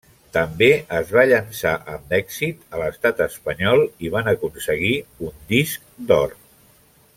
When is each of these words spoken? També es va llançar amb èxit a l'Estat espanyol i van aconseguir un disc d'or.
També 0.35 0.69
es 0.99 1.11
va 1.17 1.25
llançar 1.31 1.73
amb 1.97 2.15
èxit 2.19 2.65
a 2.77 2.81
l'Estat 2.83 3.21
espanyol 3.27 3.85
i 4.07 4.11
van 4.17 4.33
aconseguir 4.33 4.93
un 5.29 5.37
disc 5.55 5.93
d'or. 6.11 6.37